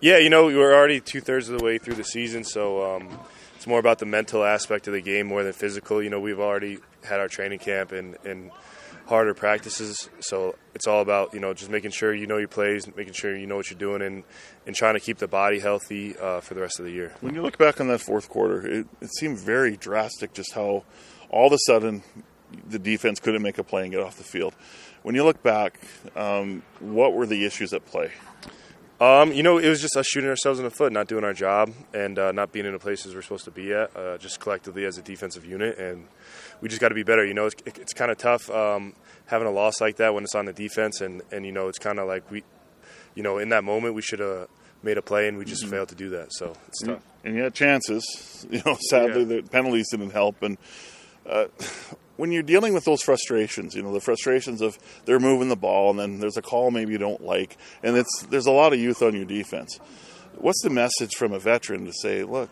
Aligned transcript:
Yeah, 0.00 0.18
you 0.18 0.30
know, 0.30 0.46
we're 0.46 0.72
already 0.72 1.00
two 1.00 1.20
thirds 1.20 1.48
of 1.48 1.58
the 1.58 1.64
way 1.64 1.78
through 1.78 1.96
the 1.96 2.04
season, 2.04 2.44
so 2.44 2.94
um, 2.94 3.18
it's 3.56 3.66
more 3.66 3.80
about 3.80 3.98
the 3.98 4.06
mental 4.06 4.44
aspect 4.44 4.86
of 4.86 4.92
the 4.92 5.00
game 5.00 5.26
more 5.26 5.42
than 5.42 5.52
physical. 5.52 6.00
You 6.00 6.08
know, 6.08 6.20
we've 6.20 6.38
already 6.38 6.78
had 7.02 7.18
our 7.18 7.26
training 7.26 7.58
camp 7.58 7.90
and, 7.90 8.16
and 8.24 8.52
harder 9.06 9.34
practices, 9.34 10.08
so 10.20 10.54
it's 10.72 10.86
all 10.86 11.02
about 11.02 11.34
you 11.34 11.40
know 11.40 11.52
just 11.52 11.68
making 11.68 11.90
sure 11.90 12.14
you 12.14 12.28
know 12.28 12.36
your 12.36 12.46
plays, 12.46 12.86
making 12.94 13.14
sure 13.14 13.36
you 13.36 13.48
know 13.48 13.56
what 13.56 13.72
you're 13.72 13.78
doing, 13.80 14.00
and 14.00 14.22
and 14.68 14.76
trying 14.76 14.94
to 14.94 15.00
keep 15.00 15.18
the 15.18 15.26
body 15.26 15.58
healthy 15.58 16.16
uh, 16.16 16.38
for 16.42 16.54
the 16.54 16.60
rest 16.60 16.78
of 16.78 16.84
the 16.84 16.92
year. 16.92 17.12
When 17.20 17.34
you 17.34 17.42
look 17.42 17.58
back 17.58 17.80
on 17.80 17.88
that 17.88 18.00
fourth 18.00 18.28
quarter, 18.28 18.64
it, 18.64 18.86
it 19.00 19.10
seemed 19.10 19.40
very 19.40 19.76
drastic, 19.76 20.32
just 20.32 20.54
how 20.54 20.84
all 21.28 21.48
of 21.48 21.52
a 21.52 21.58
sudden 21.66 22.04
the 22.70 22.78
defense 22.78 23.18
couldn't 23.18 23.42
make 23.42 23.58
a 23.58 23.64
play 23.64 23.82
and 23.82 23.90
get 23.90 24.00
off 24.00 24.16
the 24.16 24.22
field. 24.22 24.54
When 25.02 25.16
you 25.16 25.24
look 25.24 25.42
back, 25.42 25.80
um, 26.14 26.62
what 26.78 27.14
were 27.14 27.26
the 27.26 27.44
issues 27.44 27.72
at 27.72 27.84
play? 27.84 28.12
Um, 29.00 29.32
you 29.32 29.44
know, 29.44 29.58
it 29.58 29.68
was 29.68 29.80
just 29.80 29.96
us 29.96 30.06
shooting 30.06 30.28
ourselves 30.28 30.58
in 30.58 30.64
the 30.64 30.72
foot, 30.72 30.92
not 30.92 31.06
doing 31.06 31.22
our 31.22 31.32
job, 31.32 31.72
and 31.94 32.18
uh, 32.18 32.32
not 32.32 32.50
being 32.50 32.66
in 32.66 32.72
the 32.72 32.80
places 32.80 33.14
we're 33.14 33.22
supposed 33.22 33.44
to 33.44 33.52
be 33.52 33.72
at, 33.72 33.96
uh, 33.96 34.18
just 34.18 34.40
collectively 34.40 34.84
as 34.84 34.98
a 34.98 35.02
defensive 35.02 35.44
unit. 35.44 35.78
And 35.78 36.08
we 36.60 36.68
just 36.68 36.80
got 36.80 36.88
to 36.88 36.96
be 36.96 37.04
better. 37.04 37.24
You 37.24 37.34
know, 37.34 37.46
it's, 37.46 37.54
it's 37.64 37.92
kind 37.92 38.10
of 38.10 38.18
tough 38.18 38.50
um, 38.50 38.94
having 39.26 39.46
a 39.46 39.52
loss 39.52 39.80
like 39.80 39.96
that 39.96 40.14
when 40.14 40.24
it's 40.24 40.34
on 40.34 40.46
the 40.46 40.52
defense, 40.52 41.00
and, 41.00 41.22
and 41.30 41.46
you 41.46 41.52
know, 41.52 41.68
it's 41.68 41.78
kind 41.78 42.00
of 42.00 42.08
like 42.08 42.28
we, 42.28 42.42
you 43.14 43.22
know, 43.22 43.38
in 43.38 43.50
that 43.50 43.62
moment 43.62 43.94
we 43.94 44.02
should 44.02 44.18
have 44.18 44.48
made 44.82 44.98
a 44.98 45.02
play, 45.02 45.28
and 45.28 45.38
we 45.38 45.44
just 45.44 45.62
mm-hmm. 45.62 45.72
failed 45.72 45.88
to 45.90 45.94
do 45.94 46.10
that. 46.10 46.32
So 46.32 46.54
it's 46.66 46.82
tough. 46.82 47.02
And 47.22 47.36
you 47.36 47.42
had 47.42 47.54
chances. 47.54 48.04
You 48.50 48.62
know, 48.64 48.78
sadly 48.88 49.22
yeah. 49.22 49.42
the 49.42 49.48
penalties 49.48 49.86
didn't 49.90 50.10
help, 50.10 50.42
and. 50.42 50.58
Uh, 51.26 51.46
when 52.18 52.32
you're 52.32 52.42
dealing 52.42 52.74
with 52.74 52.84
those 52.84 53.00
frustrations, 53.00 53.74
you 53.74 53.82
know, 53.82 53.92
the 53.92 54.00
frustrations 54.00 54.60
of 54.60 54.76
they're 55.06 55.20
moving 55.20 55.48
the 55.48 55.56
ball 55.56 55.90
and 55.90 55.98
then 55.98 56.18
there's 56.18 56.36
a 56.36 56.42
call 56.42 56.70
maybe 56.70 56.92
you 56.92 56.98
don't 56.98 57.22
like, 57.22 57.56
and 57.82 57.96
it's 57.96 58.26
there's 58.28 58.46
a 58.46 58.50
lot 58.50 58.72
of 58.72 58.78
youth 58.78 59.00
on 59.02 59.14
your 59.14 59.24
defense. 59.24 59.78
What's 60.34 60.60
the 60.62 60.70
message 60.70 61.14
from 61.14 61.32
a 61.32 61.38
veteran 61.38 61.86
to 61.86 61.92
say, 61.92 62.24
look, 62.24 62.50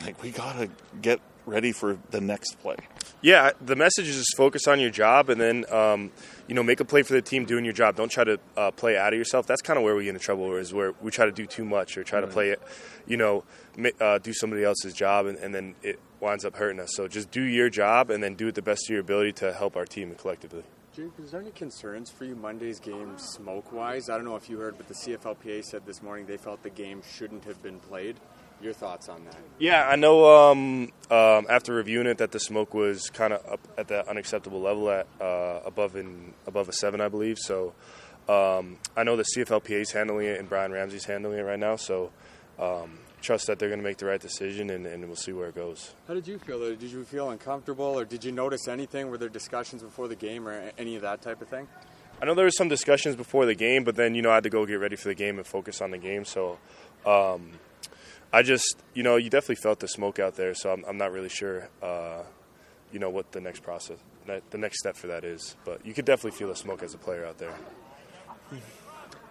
like 0.00 0.22
we 0.22 0.30
gotta 0.30 0.70
get 1.02 1.20
ready 1.48 1.72
for 1.72 1.98
the 2.10 2.20
next 2.20 2.58
play? 2.60 2.76
Yeah, 3.20 3.50
the 3.60 3.74
message 3.74 4.08
is 4.08 4.16
just 4.16 4.36
focus 4.36 4.68
on 4.68 4.78
your 4.78 4.90
job 4.90 5.28
and 5.28 5.40
then, 5.40 5.64
um, 5.72 6.10
you 6.46 6.54
know, 6.54 6.62
make 6.62 6.80
a 6.80 6.84
play 6.84 7.02
for 7.02 7.14
the 7.14 7.22
team 7.22 7.44
doing 7.44 7.64
your 7.64 7.74
job. 7.74 7.96
Don't 7.96 8.10
try 8.10 8.24
to 8.24 8.38
uh, 8.56 8.70
play 8.70 8.96
out 8.96 9.12
of 9.12 9.18
yourself. 9.18 9.46
That's 9.46 9.62
kind 9.62 9.76
of 9.76 9.82
where 9.82 9.96
we 9.96 10.04
get 10.04 10.10
into 10.10 10.20
trouble, 10.20 10.54
is 10.56 10.72
where 10.72 10.94
we 11.00 11.10
try 11.10 11.26
to 11.26 11.32
do 11.32 11.46
too 11.46 11.64
much 11.64 11.98
or 11.98 12.04
try 12.04 12.20
to 12.20 12.26
play 12.26 12.50
it, 12.50 12.62
you 13.06 13.16
know, 13.16 13.44
uh, 14.00 14.18
do 14.18 14.32
somebody 14.32 14.64
else's 14.64 14.94
job 14.94 15.26
and, 15.26 15.38
and, 15.38 15.54
then 15.54 15.74
it 15.82 15.98
winds 16.20 16.44
up 16.44 16.56
hurting 16.56 16.80
us. 16.80 16.90
So 16.94 17.08
just 17.08 17.30
do 17.30 17.42
your 17.42 17.70
job 17.70 18.10
and 18.10 18.22
then 18.22 18.34
do 18.34 18.48
it 18.48 18.54
the 18.54 18.62
best 18.62 18.88
of 18.88 18.90
your 18.90 19.00
ability 19.00 19.32
to 19.34 19.52
help 19.52 19.76
our 19.76 19.86
team 19.86 20.14
collectively. 20.16 20.64
Jake, 20.94 21.12
is 21.22 21.30
there 21.30 21.40
any 21.40 21.52
concerns 21.52 22.10
for 22.10 22.24
you 22.24 22.34
Monday's 22.34 22.80
game 22.80 23.16
smoke 23.18 23.72
wise? 23.72 24.10
I 24.10 24.16
don't 24.16 24.24
know 24.24 24.34
if 24.34 24.50
you 24.50 24.58
heard, 24.58 24.76
but 24.76 24.88
the 24.88 24.94
CFLPA 24.94 25.64
said 25.64 25.86
this 25.86 26.02
morning 26.02 26.26
they 26.26 26.36
felt 26.36 26.62
the 26.64 26.70
game 26.70 27.02
shouldn't 27.14 27.44
have 27.44 27.62
been 27.62 27.78
played. 27.78 28.16
Your 28.60 28.72
thoughts 28.72 29.08
on 29.08 29.24
that? 29.24 29.36
Yeah, 29.58 29.88
I 29.88 29.96
know. 29.96 30.50
Um, 30.50 30.90
um, 31.10 31.46
after 31.48 31.72
reviewing 31.72 32.06
it, 32.06 32.18
that 32.18 32.32
the 32.32 32.40
smoke 32.40 32.74
was 32.74 33.08
kind 33.10 33.32
of 33.32 33.46
up 33.46 33.60
at 33.78 33.88
that 33.88 34.08
unacceptable 34.08 34.60
level 34.60 34.90
at 34.90 35.06
uh, 35.20 35.60
above 35.64 35.94
in 35.94 36.32
above 36.46 36.68
a 36.68 36.72
seven, 36.72 37.00
I 37.00 37.08
believe. 37.08 37.38
So 37.38 37.74
um, 38.28 38.78
I 38.96 39.04
know 39.04 39.16
the 39.16 39.24
CFLPA 39.36 39.82
is 39.82 39.92
handling 39.92 40.26
it 40.26 40.40
and 40.40 40.48
Brian 40.48 40.72
Ramsey's 40.72 41.04
handling 41.04 41.38
it 41.38 41.42
right 41.42 41.58
now. 41.58 41.76
So 41.76 42.10
um, 42.58 42.98
trust 43.20 43.46
that 43.46 43.58
they're 43.58 43.68
going 43.68 43.80
to 43.80 43.84
make 43.84 43.98
the 43.98 44.06
right 44.06 44.20
decision, 44.20 44.70
and, 44.70 44.86
and, 44.86 45.06
we'll 45.06 45.16
see 45.16 45.32
where 45.32 45.48
it 45.48 45.54
goes. 45.54 45.94
How 46.06 46.14
did 46.14 46.26
you 46.26 46.38
feel? 46.38 46.58
Did 46.58 46.82
you 46.82 47.04
feel 47.04 47.30
uncomfortable, 47.30 47.84
or 47.84 48.04
did 48.04 48.24
you 48.24 48.32
notice 48.32 48.68
anything? 48.68 49.10
Were 49.10 49.18
there 49.18 49.28
discussions 49.28 49.82
before 49.82 50.08
the 50.08 50.16
game, 50.16 50.48
or 50.48 50.72
any 50.76 50.96
of 50.96 51.02
that 51.02 51.22
type 51.22 51.40
of 51.40 51.48
thing? 51.48 51.68
I 52.20 52.24
know 52.24 52.34
there 52.34 52.46
was 52.46 52.56
some 52.56 52.68
discussions 52.68 53.14
before 53.14 53.46
the 53.46 53.54
game, 53.54 53.84
but 53.84 53.94
then 53.94 54.14
you 54.14 54.22
know 54.22 54.30
I 54.30 54.34
had 54.34 54.42
to 54.44 54.50
go 54.50 54.66
get 54.66 54.80
ready 54.80 54.96
for 54.96 55.08
the 55.08 55.14
game 55.14 55.38
and 55.38 55.46
focus 55.46 55.80
on 55.80 55.92
the 55.92 55.98
game. 55.98 56.24
So 56.24 56.58
um, 57.06 57.52
I 58.32 58.42
just, 58.42 58.76
you 58.94 59.02
know, 59.02 59.16
you 59.16 59.30
definitely 59.30 59.56
felt 59.56 59.80
the 59.80 59.88
smoke 59.88 60.18
out 60.18 60.36
there, 60.36 60.54
so 60.54 60.70
I'm, 60.70 60.84
I'm 60.86 60.98
not 60.98 61.12
really 61.12 61.30
sure, 61.30 61.68
uh, 61.82 62.22
you 62.92 62.98
know, 62.98 63.08
what 63.08 63.32
the 63.32 63.40
next 63.40 63.62
process, 63.62 63.98
the 64.26 64.58
next 64.58 64.80
step 64.80 64.96
for 64.96 65.06
that 65.06 65.24
is. 65.24 65.56
But 65.64 65.84
you 65.86 65.94
could 65.94 66.04
definitely 66.04 66.38
feel 66.38 66.48
the 66.48 66.56
smoke 66.56 66.82
as 66.82 66.92
a 66.94 66.98
player 66.98 67.24
out 67.24 67.38
there. 67.38 67.54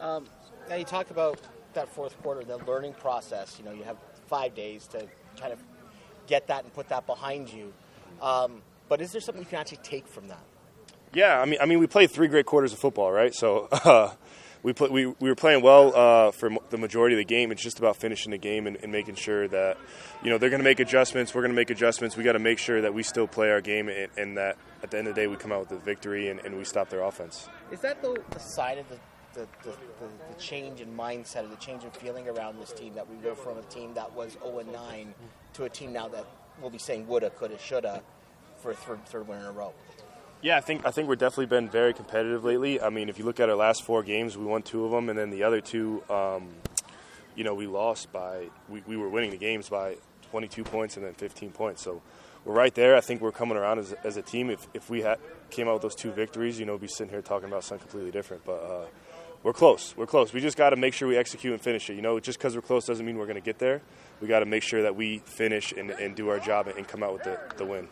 Um, 0.00 0.26
now 0.68 0.76
you 0.76 0.84
talk 0.84 1.10
about 1.10 1.38
that 1.74 1.88
fourth 1.88 2.20
quarter, 2.22 2.44
the 2.44 2.58
learning 2.58 2.94
process. 2.94 3.58
You 3.58 3.64
know, 3.64 3.72
you 3.72 3.82
have 3.84 3.96
five 4.26 4.54
days 4.54 4.86
to 4.88 5.06
kind 5.38 5.52
of 5.52 5.62
get 6.26 6.46
that 6.46 6.64
and 6.64 6.72
put 6.72 6.88
that 6.88 7.06
behind 7.06 7.52
you. 7.52 7.72
Um, 8.22 8.62
but 8.88 9.02
is 9.02 9.12
there 9.12 9.20
something 9.20 9.42
you 9.42 9.48
can 9.48 9.58
actually 9.58 9.78
take 9.82 10.06
from 10.06 10.28
that? 10.28 10.42
Yeah, 11.12 11.40
I 11.40 11.44
mean, 11.44 11.58
I 11.60 11.66
mean, 11.66 11.78
we 11.78 11.86
played 11.86 12.10
three 12.10 12.28
great 12.28 12.46
quarters 12.46 12.72
of 12.72 12.78
football, 12.78 13.12
right? 13.12 13.34
So. 13.34 13.68
Uh, 13.84 14.12
we 14.62 14.72
play, 14.72 14.88
we 14.88 15.06
we 15.06 15.28
were 15.28 15.34
playing 15.34 15.62
well 15.62 15.92
uh, 15.94 16.30
for 16.32 16.50
the 16.70 16.78
majority 16.78 17.14
of 17.14 17.18
the 17.18 17.24
game. 17.24 17.52
It's 17.52 17.62
just 17.62 17.78
about 17.78 17.96
finishing 17.96 18.30
the 18.30 18.38
game 18.38 18.66
and, 18.66 18.76
and 18.82 18.90
making 18.92 19.14
sure 19.14 19.48
that 19.48 19.78
you 20.22 20.30
know 20.30 20.38
they're 20.38 20.50
going 20.50 20.60
to 20.60 20.64
make 20.64 20.80
adjustments. 20.80 21.34
We're 21.34 21.42
going 21.42 21.52
to 21.52 21.56
make 21.56 21.70
adjustments. 21.70 22.16
We 22.16 22.24
got 22.24 22.32
to 22.32 22.38
make 22.38 22.58
sure 22.58 22.80
that 22.80 22.92
we 22.92 23.02
still 23.02 23.26
play 23.26 23.50
our 23.50 23.60
game 23.60 23.88
and, 23.88 24.08
and, 24.16 24.36
that 24.36 24.56
at 24.82 24.90
the 24.90 24.98
end 24.98 25.08
of 25.08 25.14
the 25.14 25.20
day 25.20 25.26
we 25.26 25.36
come 25.36 25.52
out 25.52 25.60
with 25.60 25.72
a 25.72 25.84
victory 25.84 26.28
and, 26.28 26.40
and 26.40 26.56
we 26.56 26.64
stop 26.64 26.88
their 26.90 27.02
offense. 27.02 27.48
Is 27.70 27.80
that 27.80 28.02
the, 28.02 28.20
the 28.30 28.38
side 28.38 28.78
of 28.78 28.88
the 28.88 28.96
the, 29.34 29.46
the, 29.62 29.70
the, 29.70 30.34
the, 30.34 30.40
change 30.40 30.80
in 30.80 30.96
mindset 30.96 31.44
or 31.44 31.48
the 31.48 31.56
change 31.56 31.84
in 31.84 31.90
feeling 31.90 32.28
around 32.28 32.58
this 32.58 32.72
team 32.72 32.94
that 32.94 33.08
we 33.08 33.16
go 33.16 33.34
from 33.34 33.58
a 33.58 33.62
team 33.62 33.94
that 33.94 34.12
was 34.14 34.36
0 34.42 34.60
and 34.60 34.72
9 34.72 35.14
to 35.52 35.64
a 35.64 35.68
team 35.68 35.92
now 35.92 36.08
that 36.08 36.24
we'll 36.60 36.70
be 36.70 36.78
saying 36.78 37.06
woulda, 37.06 37.30
coulda, 37.30 37.58
shoulda 37.58 38.02
for 38.56 38.72
a 38.72 38.74
third, 38.74 39.04
third 39.06 39.28
win 39.28 39.38
in 39.38 39.44
a 39.44 39.52
row? 39.52 39.72
Yeah, 40.40 40.56
I 40.56 40.60
think 40.60 40.86
I 40.86 40.92
think 40.92 41.08
we've 41.08 41.18
definitely 41.18 41.46
been 41.46 41.68
very 41.68 41.92
competitive 41.92 42.44
lately. 42.44 42.80
I 42.80 42.90
mean, 42.90 43.08
if 43.08 43.18
you 43.18 43.24
look 43.24 43.40
at 43.40 43.48
our 43.48 43.56
last 43.56 43.82
four 43.82 44.04
games, 44.04 44.38
we 44.38 44.44
won 44.44 44.62
two 44.62 44.84
of 44.84 44.92
them, 44.92 45.08
and 45.08 45.18
then 45.18 45.30
the 45.30 45.42
other 45.42 45.60
two, 45.60 46.04
um, 46.08 46.50
you 47.34 47.42
know, 47.42 47.54
we 47.54 47.66
lost 47.66 48.12
by 48.12 48.46
we, 48.68 48.82
we 48.86 48.96
were 48.96 49.08
winning 49.08 49.32
the 49.32 49.36
games 49.36 49.68
by 49.68 49.96
22 50.30 50.62
points 50.62 50.96
and 50.96 51.04
then 51.04 51.14
15 51.14 51.50
points. 51.50 51.82
So 51.82 52.02
we're 52.44 52.54
right 52.54 52.72
there. 52.72 52.94
I 52.94 53.00
think 53.00 53.20
we're 53.20 53.32
coming 53.32 53.56
around 53.56 53.80
as, 53.80 53.92
as 54.04 54.16
a 54.16 54.22
team. 54.22 54.48
If 54.48 54.64
if 54.74 54.88
we 54.88 55.02
had 55.02 55.18
came 55.50 55.66
out 55.66 55.74
with 55.74 55.82
those 55.82 55.96
two 55.96 56.12
victories, 56.12 56.60
you 56.60 56.66
know, 56.66 56.74
we'd 56.74 56.82
be 56.82 56.88
sitting 56.88 57.10
here 57.10 57.20
talking 57.20 57.48
about 57.48 57.64
something 57.64 57.88
completely 57.88 58.12
different. 58.12 58.44
But 58.44 58.62
uh, 58.62 58.86
we're 59.42 59.52
close. 59.52 59.96
We're 59.96 60.06
close. 60.06 60.32
We 60.32 60.40
just 60.40 60.56
got 60.56 60.70
to 60.70 60.76
make 60.76 60.94
sure 60.94 61.08
we 61.08 61.16
execute 61.16 61.52
and 61.52 61.60
finish 61.60 61.90
it. 61.90 61.94
You 61.94 62.02
know, 62.02 62.20
just 62.20 62.38
because 62.38 62.54
we're 62.54 62.62
close 62.62 62.86
doesn't 62.86 63.04
mean 63.04 63.18
we're 63.18 63.26
going 63.26 63.34
to 63.34 63.40
get 63.40 63.58
there. 63.58 63.82
We 64.20 64.28
got 64.28 64.40
to 64.40 64.46
make 64.46 64.62
sure 64.62 64.82
that 64.82 64.94
we 64.94 65.18
finish 65.18 65.72
and, 65.72 65.90
and 65.90 66.14
do 66.14 66.28
our 66.28 66.38
job 66.38 66.68
and 66.68 66.86
come 66.86 67.02
out 67.02 67.12
with 67.12 67.24
the, 67.24 67.40
the 67.56 67.64
win. 67.64 67.88